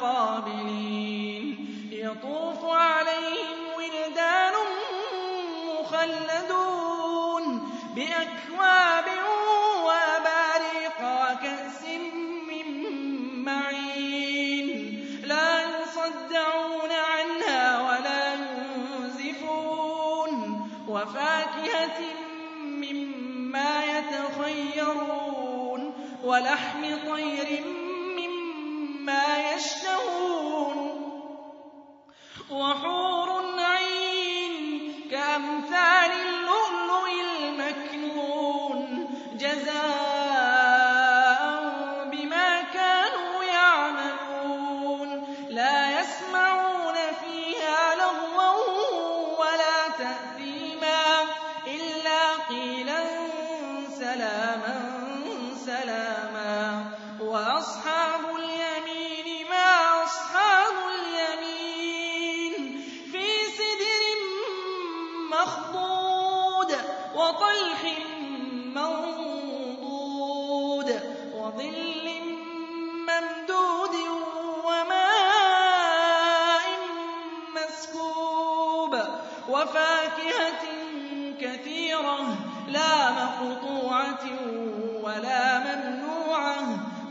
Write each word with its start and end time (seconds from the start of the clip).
متقابلين 0.00 1.56
يطوف 1.92 2.64
عليهم 2.64 3.58
ولدان 3.76 4.52
مخلدون 5.80 7.44
بأكواب 7.94 9.04
وأباريق 9.84 10.98
وكأس 11.00 11.82
من 12.48 12.66
معين. 13.44 14.68
لا 15.24 15.62
يصدعون 15.62 16.92
عنها 16.92 17.62
ولا 17.82 18.34
ينزفون. 18.34 19.50
وفاكهة 20.88 22.00
مما 22.60 23.84
يتخيرون. 23.84 25.82
ولحم 26.24 26.82
طير 27.08 27.79
وحور 32.52 33.30
عين 33.58 34.54
كأمثال 35.10 36.12
اللؤلؤ 36.26 37.06
المكنون 37.10 38.80
جزاء 39.34 39.80
بما 42.12 42.62
كانوا 42.62 43.44
يعملون. 43.44 45.08
لا 45.48 46.00
يسمعون 46.00 46.94
فيها 46.94 47.94
لغوا 47.94 48.58
ولا 49.40 49.78
تأثيما 49.98 51.02
إلا 51.66 52.22
قيلا 52.48 53.00
سلاما 53.98 54.78
سلاما. 55.66 56.84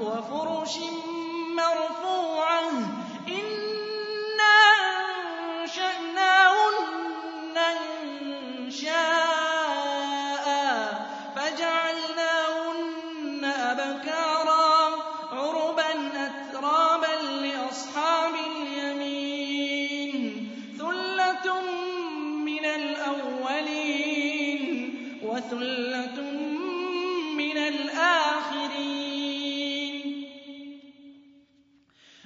وفرش 0.00 0.78
مرفوعة. 1.56 2.70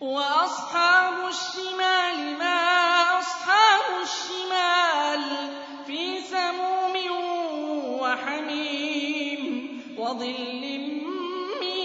وأصحاب 0.00 1.28
الشمال 1.28 2.38
ما 2.38 3.18
أصحاب 3.18 3.84
الشمال؟ 4.02 5.22
في 5.86 6.20
سموم 6.20 6.94
وحميم 8.00 9.42
وظل 9.98 10.62
من 11.60 11.78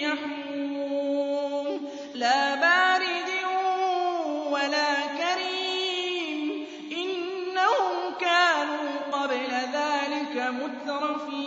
يحموم. 0.00 1.90
لا 2.14 2.54
بارد 2.54 3.30
ولا 4.50 4.94
كريم 5.06 6.66
إنهم 6.92 8.14
كانوا 8.20 8.90
قبل 9.12 9.50
ذلك 9.50 10.36
مترفين. 10.36 11.44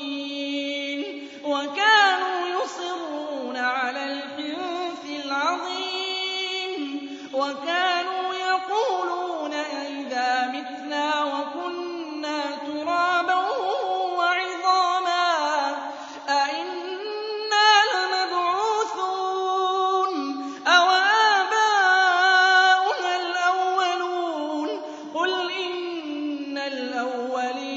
الأولين 26.67 27.76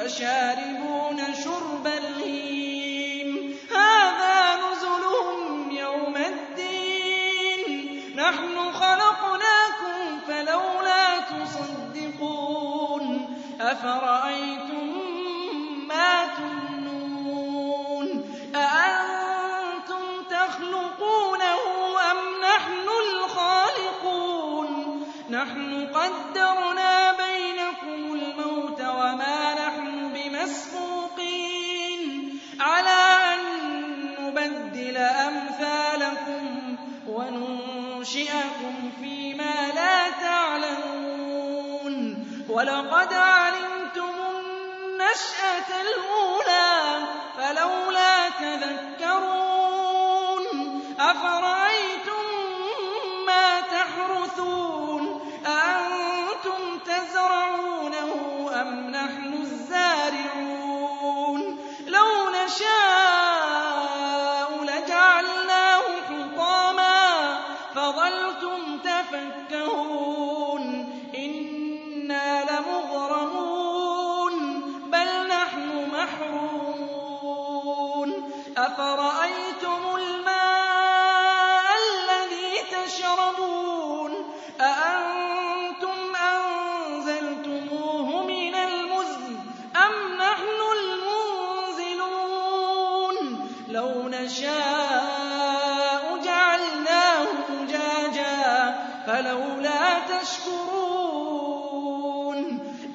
فشاربون 0.00 1.20
شرب 1.44 1.86
الهيم. 1.86 3.56
هذا 3.76 4.56
نزلهم 4.56 5.70
يوم 5.70 6.16
الدين. 6.16 8.00
نحن 8.16 8.72
خلقناكم 8.72 10.20
فلولا 10.26 11.20
تصدقون. 11.20 13.04
يُنشِئَكُمْ 38.16 38.90
فِيمَا 39.00 39.72
لَا 39.74 40.10
تَعْلَمُونَ. 40.10 41.94
وَلَقَدْ 42.48 43.12
عَلِمْتُمُ 43.14 44.14
النَّشْأَةَ 44.30 45.70
الْأُولَىٰ 45.80 47.02
فَلَوْلَا 47.36 48.28
تَذَكَّرُونَ 48.28 48.89
أَنَّهُ 99.40 100.20
تَشْكُرُونَ 100.20 101.18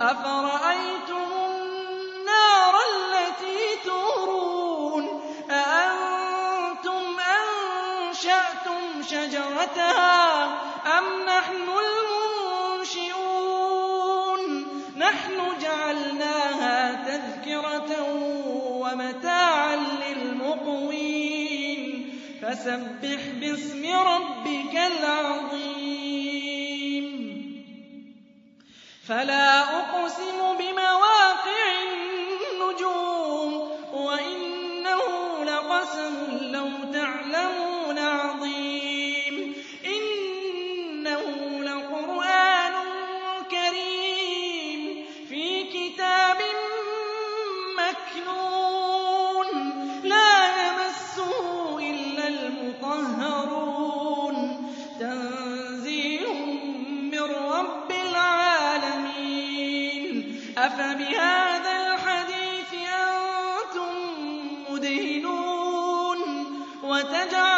أَفَرَأَيْتُمُ 0.01 1.30
النَّارَ 1.50 2.74
الَّتِي 2.92 3.59
تُورُونَ 3.86 5.06
أَأَنتُمْ 5.51 7.03
أَنشَأْتُمْ 7.38 8.81
شَجَرَتَهَا 9.09 10.45
أَمْ 10.97 11.06
نَحْنُ 11.25 11.68
الْمُنشِئُونَ 11.86 13.21
نَحْنُ 14.98 15.38
جَعَلْنَاهَا 15.62 16.77
تَذْكِرَةً 17.06 17.91
وَمَتَاعًا 18.81 19.75
لِّلْمُقْوِينَ 20.07 21.86
فَسَبِّحْ 22.41 23.21
بِاسْمِ 23.41 23.83
رَبِّكَ 23.86 24.75
الْعَظِيمِ 24.75 25.75
فلا 29.07 29.59
أقسم 29.79 30.54
وتجعل 66.95 67.54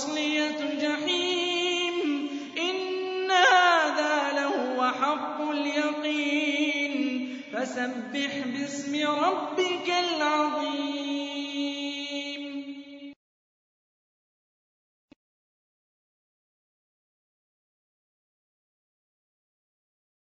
تصلية 0.00 0.80
جَحِيمٍ 0.80 2.28
إِنَّ 2.58 3.30
هَٰذَا 3.30 4.32
لَهُوَ 4.32 4.92
حَقُّ 4.92 5.40
الْيَقِينِ. 5.50 7.28
فَسَبِّحْ 7.52 8.38
بِاسْمِ 8.46 9.06
رَبِّكَ 9.06 9.92
الْعَظِيمِ. 10.16 11.99